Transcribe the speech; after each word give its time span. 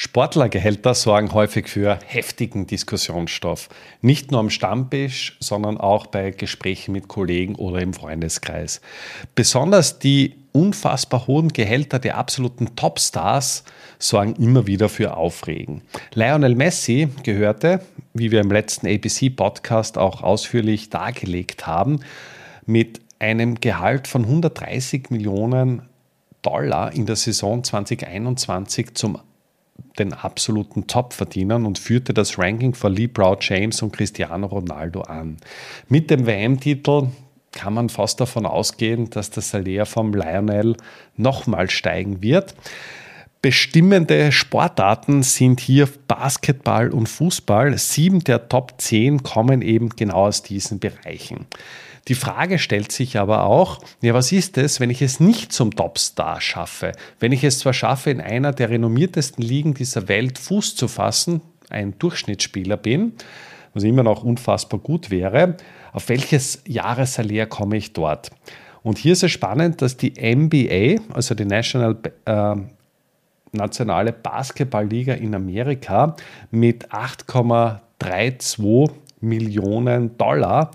Sportlergehälter 0.00 0.94
sorgen 0.94 1.32
häufig 1.32 1.66
für 1.66 1.98
heftigen 2.06 2.68
Diskussionsstoff. 2.68 3.68
Nicht 4.00 4.30
nur 4.30 4.38
am 4.38 4.48
Stammtisch, 4.48 5.36
sondern 5.40 5.76
auch 5.76 6.06
bei 6.06 6.30
Gesprächen 6.30 6.92
mit 6.92 7.08
Kollegen 7.08 7.56
oder 7.56 7.82
im 7.82 7.92
Freundeskreis. 7.92 8.80
Besonders 9.34 9.98
die 9.98 10.36
unfassbar 10.52 11.26
hohen 11.26 11.48
Gehälter 11.48 11.98
der 11.98 12.16
absoluten 12.16 12.76
Topstars 12.76 13.64
sorgen 13.98 14.36
immer 14.36 14.68
wieder 14.68 14.88
für 14.88 15.16
Aufregen. 15.16 15.82
Lionel 16.14 16.54
Messi 16.54 17.08
gehörte, 17.24 17.80
wie 18.14 18.30
wir 18.30 18.38
im 18.40 18.52
letzten 18.52 18.86
ABC-Podcast 18.86 19.98
auch 19.98 20.22
ausführlich 20.22 20.90
dargelegt 20.90 21.66
haben, 21.66 22.04
mit 22.66 23.00
einem 23.18 23.56
Gehalt 23.56 24.06
von 24.06 24.22
130 24.22 25.10
Millionen 25.10 25.82
Dollar 26.42 26.92
in 26.92 27.04
der 27.04 27.16
Saison 27.16 27.64
2021 27.64 28.94
zum 28.94 29.18
den 29.98 30.12
absoluten 30.12 30.86
Top-Verdienern 30.86 31.66
und 31.66 31.78
führte 31.78 32.14
das 32.14 32.38
Ranking 32.38 32.74
vor 32.74 32.90
LeBron 32.90 33.36
James 33.40 33.82
und 33.82 33.92
Cristiano 33.92 34.46
Ronaldo 34.46 35.02
an. 35.02 35.38
Mit 35.88 36.10
dem 36.10 36.26
WM-Titel 36.26 37.08
kann 37.52 37.74
man 37.74 37.88
fast 37.88 38.20
davon 38.20 38.46
ausgehen, 38.46 39.10
dass 39.10 39.30
das 39.30 39.50
Salär 39.50 39.86
vom 39.86 40.14
Lionel 40.14 40.76
nochmal 41.16 41.70
steigen 41.70 42.22
wird. 42.22 42.54
Bestimmende 43.40 44.32
Sportarten 44.32 45.22
sind 45.22 45.60
hier 45.60 45.88
Basketball 46.08 46.90
und 46.90 47.08
Fußball. 47.08 47.78
Sieben 47.78 48.20
der 48.24 48.48
Top 48.48 48.74
10 48.78 49.22
kommen 49.22 49.62
eben 49.62 49.90
genau 49.90 50.26
aus 50.26 50.42
diesen 50.42 50.80
Bereichen. 50.80 51.46
Die 52.06 52.14
Frage 52.14 52.58
stellt 52.58 52.92
sich 52.92 53.18
aber 53.18 53.44
auch, 53.44 53.80
ja, 54.00 54.14
was 54.14 54.32
ist 54.32 54.56
es, 54.56 54.80
wenn 54.80 54.90
ich 54.90 55.02
es 55.02 55.20
nicht 55.20 55.52
zum 55.52 55.74
Topstar 55.74 56.40
schaffe? 56.40 56.92
Wenn 57.18 57.32
ich 57.32 57.44
es 57.44 57.58
zwar 57.58 57.72
schaffe, 57.72 58.10
in 58.10 58.20
einer 58.20 58.52
der 58.52 58.70
renommiertesten 58.70 59.44
Ligen 59.44 59.74
dieser 59.74 60.08
Welt 60.08 60.38
Fuß 60.38 60.76
zu 60.76 60.88
fassen, 60.88 61.42
ein 61.68 61.98
Durchschnittsspieler 61.98 62.76
bin, 62.76 63.12
was 63.74 63.82
immer 63.82 64.02
noch 64.02 64.22
unfassbar 64.22 64.80
gut 64.80 65.10
wäre, 65.10 65.56
auf 65.92 66.08
welches 66.08 66.62
Jahressalär 66.66 67.46
komme 67.46 67.76
ich 67.76 67.92
dort? 67.92 68.30
Und 68.82 68.98
hier 68.98 69.12
ist 69.12 69.22
es 69.22 69.32
spannend, 69.32 69.82
dass 69.82 69.96
die 69.96 70.12
NBA, 70.12 71.02
also 71.12 71.34
die 71.34 71.44
National 71.44 71.98
äh, 72.24 72.56
nationale 73.52 74.12
Basketballliga 74.12 75.14
in 75.14 75.34
Amerika 75.34 76.14
mit 76.50 76.90
8,32 76.90 78.90
Millionen 79.20 80.16
Dollar 80.16 80.70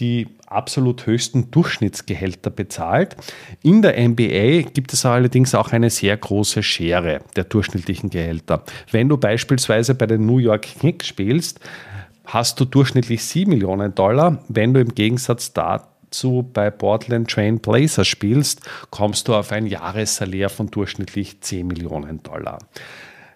die 0.00 0.26
absolut 0.46 1.06
höchsten 1.06 1.50
Durchschnittsgehälter 1.50 2.50
bezahlt. 2.50 3.16
In 3.62 3.82
der 3.82 4.00
NBA 4.00 4.70
gibt 4.72 4.92
es 4.92 5.04
allerdings 5.04 5.54
auch 5.54 5.72
eine 5.72 5.90
sehr 5.90 6.16
große 6.16 6.62
Schere 6.62 7.20
der 7.36 7.44
durchschnittlichen 7.44 8.10
Gehälter. 8.10 8.64
Wenn 8.90 9.08
du 9.08 9.16
beispielsweise 9.16 9.94
bei 9.94 10.06
den 10.06 10.26
New 10.26 10.38
York 10.38 10.62
Knicks 10.80 11.06
spielst, 11.06 11.60
hast 12.24 12.58
du 12.58 12.64
durchschnittlich 12.64 13.22
7 13.24 13.50
Millionen 13.50 13.94
Dollar. 13.94 14.42
Wenn 14.48 14.74
du 14.74 14.80
im 14.80 14.94
Gegensatz 14.94 15.52
dazu 15.52 16.48
bei 16.52 16.70
Portland 16.70 17.30
Train 17.30 17.58
Blazers 17.58 18.08
spielst, 18.08 18.62
kommst 18.90 19.28
du 19.28 19.34
auf 19.34 19.52
ein 19.52 19.66
Jahressalär 19.66 20.48
von 20.48 20.68
durchschnittlich 20.68 21.40
10 21.40 21.66
Millionen 21.66 22.22
Dollar. 22.22 22.58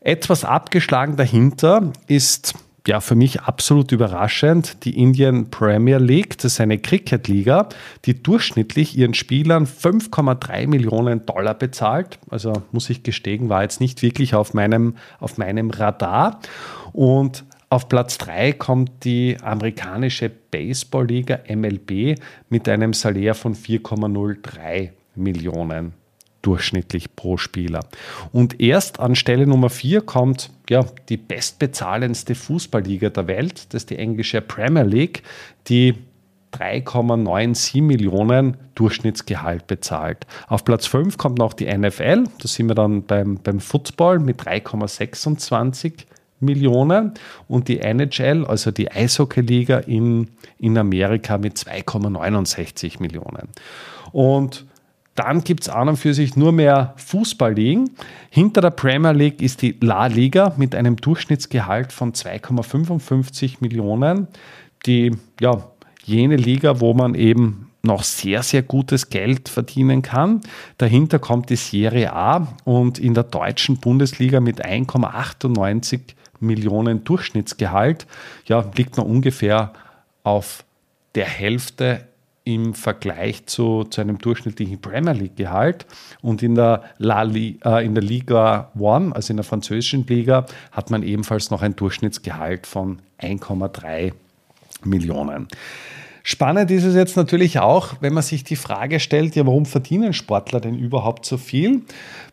Etwas 0.00 0.44
abgeschlagen 0.44 1.16
dahinter 1.16 1.92
ist 2.06 2.54
ja, 2.88 3.00
für 3.00 3.14
mich 3.14 3.42
absolut 3.42 3.92
überraschend, 3.92 4.84
die 4.86 4.98
Indian 4.98 5.50
Premier 5.50 5.98
League, 5.98 6.38
das 6.38 6.54
ist 6.54 6.60
eine 6.60 6.78
Cricket-Liga, 6.78 7.68
die 8.06 8.22
durchschnittlich 8.22 8.96
ihren 8.96 9.12
Spielern 9.12 9.66
5,3 9.66 10.66
Millionen 10.66 11.26
Dollar 11.26 11.52
bezahlt. 11.52 12.18
Also 12.30 12.62
muss 12.72 12.88
ich 12.88 13.02
gestehen, 13.02 13.50
war 13.50 13.62
jetzt 13.62 13.82
nicht 13.82 14.00
wirklich 14.00 14.34
auf 14.34 14.54
meinem, 14.54 14.96
auf 15.20 15.36
meinem 15.36 15.68
Radar. 15.68 16.40
Und 16.94 17.44
auf 17.68 17.90
Platz 17.90 18.16
3 18.16 18.54
kommt 18.54 19.04
die 19.04 19.36
amerikanische 19.42 20.30
Baseball-Liga 20.30 21.40
MLB 21.46 22.18
mit 22.48 22.70
einem 22.70 22.94
Salär 22.94 23.34
von 23.34 23.54
4,03 23.54 24.92
Millionen 25.14 25.92
durchschnittlich 26.48 27.14
pro 27.14 27.36
Spieler. 27.36 27.80
Und 28.32 28.58
erst 28.58 29.00
an 29.00 29.14
Stelle 29.14 29.46
Nummer 29.46 29.68
4 29.68 30.00
kommt 30.00 30.50
ja, 30.70 30.86
die 31.10 31.18
bestbezahlendste 31.18 32.34
Fußballliga 32.34 33.10
der 33.10 33.26
Welt, 33.26 33.74
das 33.74 33.82
ist 33.82 33.90
die 33.90 33.98
englische 33.98 34.40
Premier 34.40 34.84
League, 34.84 35.22
die 35.66 35.94
3,97 36.54 37.82
Millionen 37.82 38.56
Durchschnittsgehalt 38.74 39.66
bezahlt. 39.66 40.26
Auf 40.46 40.64
Platz 40.64 40.86
5 40.86 41.18
kommt 41.18 41.36
noch 41.36 41.52
die 41.52 41.66
NFL, 41.66 42.24
da 42.40 42.48
sind 42.48 42.68
wir 42.68 42.74
dann 42.74 43.02
beim, 43.02 43.38
beim 43.42 43.60
Football 43.60 44.18
mit 44.18 44.40
3,26 44.40 46.06
Millionen 46.40 47.12
und 47.46 47.68
die 47.68 47.80
NHL, 47.80 48.46
also 48.46 48.70
die 48.70 48.90
Eishockeyliga 48.90 49.80
in, 49.80 50.28
in 50.58 50.78
Amerika 50.78 51.36
mit 51.36 51.58
2,69 51.58 53.02
Millionen. 53.02 53.48
Und 54.12 54.64
dann 55.18 55.42
gibt 55.42 55.62
es 55.62 55.68
an 55.68 55.88
und 55.88 55.96
für 55.96 56.14
sich 56.14 56.36
nur 56.36 56.52
mehr 56.52 56.94
Fußballligen. 56.96 57.90
Hinter 58.30 58.60
der 58.60 58.70
Premier 58.70 59.12
League 59.12 59.42
ist 59.42 59.62
die 59.62 59.76
La 59.80 60.06
Liga 60.06 60.54
mit 60.56 60.74
einem 60.74 60.96
Durchschnittsgehalt 60.96 61.92
von 61.92 62.12
2,55 62.12 63.56
Millionen. 63.60 64.28
Die, 64.86 65.16
ja, 65.40 65.70
jene 66.04 66.36
Liga, 66.36 66.80
wo 66.80 66.94
man 66.94 67.14
eben 67.14 67.70
noch 67.82 68.02
sehr, 68.02 68.42
sehr 68.42 68.62
gutes 68.62 69.10
Geld 69.10 69.48
verdienen 69.48 70.02
kann. 70.02 70.40
Dahinter 70.78 71.18
kommt 71.18 71.50
die 71.50 71.56
Serie 71.56 72.12
A 72.12 72.54
und 72.64 72.98
in 72.98 73.14
der 73.14 73.24
deutschen 73.24 73.78
Bundesliga 73.78 74.40
mit 74.40 74.64
1,98 74.64 76.00
Millionen 76.40 77.02
Durchschnittsgehalt 77.02 78.06
ja, 78.46 78.64
liegt 78.76 78.96
man 78.96 79.06
ungefähr 79.06 79.72
auf 80.22 80.64
der 81.14 81.26
Hälfte 81.26 82.06
im 82.48 82.72
Vergleich 82.72 83.44
zu, 83.44 83.84
zu 83.84 84.00
einem 84.00 84.16
durchschnittlichen 84.16 84.80
Premier 84.80 85.12
League-Gehalt. 85.12 85.84
Und 86.22 86.42
in 86.42 86.54
der, 86.54 86.82
La 86.96 87.20
Li, 87.20 87.60
äh, 87.62 87.84
in 87.84 87.94
der 87.94 88.02
Liga 88.02 88.72
One, 88.78 89.14
also 89.14 89.34
in 89.34 89.36
der 89.36 89.44
französischen 89.44 90.06
Liga, 90.06 90.46
hat 90.72 90.90
man 90.90 91.02
ebenfalls 91.02 91.50
noch 91.50 91.60
ein 91.60 91.76
Durchschnittsgehalt 91.76 92.66
von 92.66 93.00
1,3 93.20 94.12
Millionen. 94.84 95.48
Spannend 96.22 96.70
ist 96.70 96.84
es 96.84 96.94
jetzt 96.94 97.18
natürlich 97.18 97.58
auch, 97.58 97.96
wenn 98.00 98.14
man 98.14 98.22
sich 98.22 98.44
die 98.44 98.56
Frage 98.56 98.98
stellt, 98.98 99.36
ja, 99.36 99.44
warum 99.44 99.66
verdienen 99.66 100.14
Sportler 100.14 100.60
denn 100.60 100.78
überhaupt 100.78 101.26
so 101.26 101.36
viel? 101.36 101.82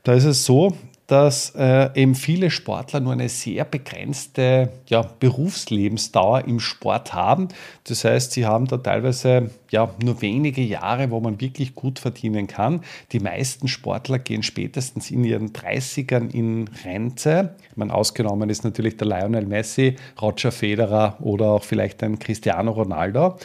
Da 0.03 0.13
ist 0.13 0.25
es 0.25 0.45
so, 0.45 0.77
dass 1.07 1.53
äh, 1.55 1.89
eben 1.93 2.15
viele 2.15 2.49
Sportler 2.49 2.99
nur 2.99 3.13
eine 3.13 3.29
sehr 3.29 3.63
begrenzte 3.63 4.71
ja, 4.87 5.01
Berufslebensdauer 5.01 6.45
im 6.45 6.59
Sport 6.59 7.13
haben. 7.13 7.49
Das 7.83 8.03
heißt, 8.03 8.31
sie 8.31 8.45
haben 8.45 8.65
da 8.65 8.77
teilweise 8.77 9.51
ja, 9.69 9.93
nur 10.03 10.21
wenige 10.21 10.61
Jahre, 10.61 11.11
wo 11.11 11.19
man 11.19 11.39
wirklich 11.39 11.75
gut 11.75 11.99
verdienen 11.99 12.47
kann. 12.47 12.81
Die 13.11 13.19
meisten 13.19 13.67
Sportler 13.67 14.17
gehen 14.17 14.41
spätestens 14.41 15.11
in 15.11 15.23
ihren 15.23 15.53
30ern 15.53 16.33
in 16.33 16.69
Rente. 16.83 17.55
Meine, 17.75 17.93
ausgenommen 17.93 18.49
ist 18.49 18.63
natürlich 18.63 18.97
der 18.97 19.07
Lionel 19.07 19.45
Messi, 19.45 19.97
Roger 20.19 20.51
Federer 20.51 21.17
oder 21.19 21.45
auch 21.51 21.63
vielleicht 21.63 22.01
ein 22.01 22.17
Cristiano 22.17 22.71
Ronaldo. 22.71 23.37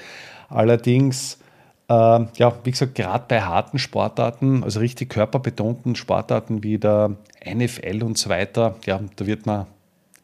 Allerdings 0.48 1.38
äh, 1.90 2.26
ja, 2.36 2.54
wie 2.62 2.70
gesagt, 2.70 2.94
gerade 2.94 3.24
bei 3.26 3.42
harten 3.42 3.80
Sportarten, 3.80 4.62
also 4.62 4.78
richtig 4.78 5.10
körperbetonten 5.10 5.96
Sportarten 5.96 6.62
wie 6.62 6.78
der 6.78 7.16
NFL 7.44 8.04
und 8.04 8.16
so 8.16 8.30
weiter, 8.30 8.76
ja, 8.86 9.00
da 9.16 9.26
wird 9.26 9.44
man 9.44 9.66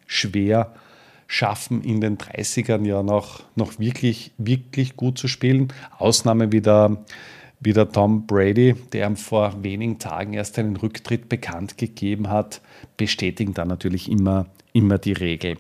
schwer 0.07 0.73
schaffen, 1.27 1.83
in 1.83 2.01
den 2.01 2.19
30ern 2.19 2.87
ja 2.87 3.03
noch, 3.03 3.43
noch 3.57 3.81
wirklich, 3.81 4.31
wirklich 4.39 4.95
gut 4.95 5.19
zu 5.19 5.27
spielen. 5.27 5.73
Ausnahme 5.99 6.53
wie 6.53 6.61
der, 6.61 6.99
wie 7.59 7.73
der 7.73 7.91
Tom 7.91 8.29
Brady, 8.29 8.77
der 8.93 9.17
vor 9.17 9.65
wenigen 9.65 9.99
Tagen 9.99 10.35
erst 10.35 10.61
einen 10.61 10.77
Rücktritt 10.77 11.29
bekannt 11.29 11.79
gegeben 11.79 12.31
hat, 12.31 12.61
bestätigen 12.97 13.55
dann 13.55 13.67
natürlich 13.67 14.09
immer, 14.09 14.47
immer 14.73 14.99
die 14.99 15.15
Regel. 15.15 15.57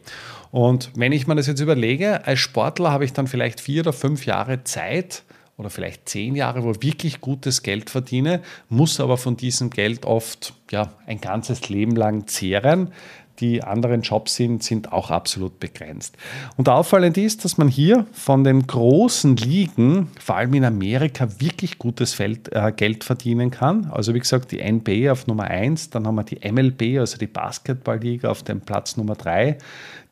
Und 0.52 0.92
wenn 0.94 1.10
ich 1.10 1.26
mir 1.26 1.34
das 1.34 1.48
jetzt 1.48 1.60
überlege, 1.60 2.24
als 2.24 2.38
Sportler 2.38 2.92
habe 2.92 3.04
ich 3.04 3.12
dann 3.12 3.26
vielleicht 3.26 3.60
vier 3.60 3.80
oder 3.80 3.92
fünf 3.92 4.24
Jahre 4.24 4.62
Zeit, 4.62 5.24
oder 5.56 5.70
vielleicht 5.70 6.08
zehn 6.08 6.36
Jahre, 6.36 6.62
wo 6.64 6.72
ich 6.72 6.82
wirklich 6.82 7.20
gutes 7.20 7.62
Geld 7.62 7.90
verdiene, 7.90 8.42
muss 8.68 9.00
aber 9.00 9.16
von 9.16 9.36
diesem 9.36 9.70
Geld 9.70 10.04
oft 10.04 10.54
ja, 10.70 10.92
ein 11.06 11.20
ganzes 11.20 11.68
Leben 11.68 11.96
lang 11.96 12.26
zehren 12.26 12.92
die 13.40 13.62
anderen 13.62 14.02
Jobs 14.02 14.34
sind, 14.36 14.62
sind 14.62 14.92
auch 14.92 15.10
absolut 15.10 15.60
begrenzt. 15.60 16.16
Und 16.56 16.68
auffallend 16.68 17.18
ist, 17.18 17.44
dass 17.44 17.58
man 17.58 17.68
hier 17.68 18.06
von 18.12 18.44
den 18.44 18.66
großen 18.66 19.36
Ligen, 19.36 20.08
vor 20.18 20.36
allem 20.36 20.54
in 20.54 20.64
Amerika, 20.64 21.28
wirklich 21.38 21.78
gutes 21.78 22.14
Feld, 22.14 22.52
äh, 22.52 22.72
Geld 22.74 23.04
verdienen 23.04 23.50
kann. 23.50 23.86
Also 23.92 24.14
wie 24.14 24.20
gesagt, 24.20 24.52
die 24.52 24.60
NBA 24.60 25.12
auf 25.12 25.26
Nummer 25.26 25.44
1, 25.44 25.90
dann 25.90 26.06
haben 26.06 26.16
wir 26.16 26.24
die 26.24 26.40
MLB, 26.50 26.98
also 26.98 27.18
die 27.18 27.26
Basketballliga 27.26 28.30
auf 28.30 28.42
dem 28.42 28.60
Platz 28.60 28.96
Nummer 28.96 29.14
3, 29.14 29.58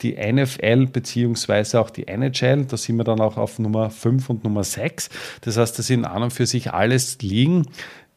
die 0.02 0.16
NFL 0.16 0.86
beziehungsweise 0.86 1.80
auch 1.80 1.90
die 1.90 2.08
NHL, 2.08 2.64
da 2.66 2.76
sind 2.76 2.96
wir 2.96 3.04
dann 3.04 3.20
auch 3.20 3.36
auf 3.36 3.58
Nummer 3.58 3.90
5 3.90 4.28
und 4.30 4.44
Nummer 4.44 4.64
6. 4.64 5.08
Das 5.42 5.56
heißt, 5.56 5.78
das 5.78 5.86
sind 5.86 6.04
an 6.04 6.22
und 6.22 6.32
für 6.32 6.46
sich 6.46 6.72
alles 6.72 7.18
Ligen, 7.22 7.66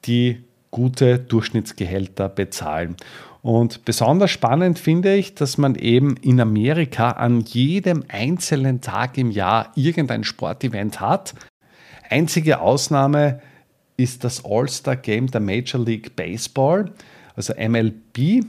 die 0.06 0.44
gute 0.72 1.20
Durchschnittsgehälter 1.20 2.30
bezahlen. 2.30 2.96
Und 3.48 3.86
besonders 3.86 4.32
spannend 4.32 4.78
finde 4.78 5.16
ich, 5.16 5.34
dass 5.34 5.58
man 5.58 5.76
eben 5.76 6.18
in 6.18 6.42
Amerika 6.42 7.12
an 7.12 7.40
jedem 7.40 8.04
einzelnen 8.10 8.82
Tag 8.82 9.18
im 9.18 9.32
Jahr 9.32 9.72
irgendein 9.74 10.26
Sportevent 10.26 11.00
hat. 11.00 11.34
Einzige 12.10 12.60
Ausnahme 12.60 13.40
ist 13.96 14.26
das 14.26 14.44
All-Star 14.44 14.98
Game 14.98 15.32
der 15.32 15.40
Major 15.40 15.82
League 15.82 16.14
Baseball, 16.18 16.92
also 17.38 17.54
MLB. 17.54 18.44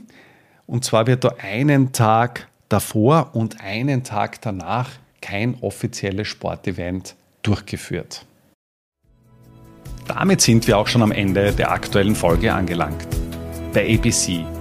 Und 0.67 0.83
zwar 0.83 1.07
wird 1.07 1.23
da 1.23 1.31
einen 1.41 1.93
Tag 1.93 2.49
davor 2.67 3.29
und 3.31 3.61
einen 3.61 4.03
Tag 4.03 4.41
danach 4.41 4.89
kein 5.21 5.55
offizielles 5.61 6.27
Sportevent 6.27 7.15
durchgeführt. 7.41 8.25
Damit 10.09 10.41
sind 10.41 10.67
wir 10.67 10.77
auch 10.77 10.87
schon 10.87 11.03
am 11.03 11.13
Ende 11.13 11.53
der 11.53 11.71
aktuellen 11.71 12.15
Folge 12.15 12.53
angelangt. 12.53 13.07
Bei 13.73 13.97
ABC 13.97 14.43